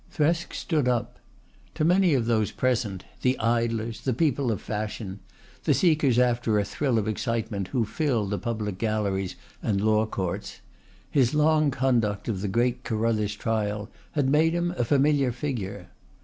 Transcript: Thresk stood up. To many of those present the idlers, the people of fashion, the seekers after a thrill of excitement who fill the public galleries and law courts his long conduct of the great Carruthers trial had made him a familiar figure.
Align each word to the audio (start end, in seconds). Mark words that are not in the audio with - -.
Thresk 0.11 0.55
stood 0.55 0.87
up. 0.87 1.19
To 1.75 1.85
many 1.85 2.15
of 2.15 2.25
those 2.25 2.49
present 2.49 3.03
the 3.21 3.37
idlers, 3.37 4.01
the 4.01 4.15
people 4.15 4.51
of 4.51 4.59
fashion, 4.59 5.19
the 5.65 5.75
seekers 5.75 6.17
after 6.17 6.57
a 6.57 6.65
thrill 6.65 6.97
of 6.97 7.07
excitement 7.07 7.67
who 7.67 7.85
fill 7.85 8.25
the 8.25 8.39
public 8.39 8.79
galleries 8.79 9.35
and 9.61 9.79
law 9.79 10.07
courts 10.07 10.59
his 11.11 11.35
long 11.35 11.69
conduct 11.69 12.27
of 12.27 12.41
the 12.41 12.47
great 12.47 12.83
Carruthers 12.83 13.35
trial 13.35 13.91
had 14.13 14.27
made 14.27 14.53
him 14.53 14.71
a 14.75 14.83
familiar 14.83 15.31
figure. 15.31 15.89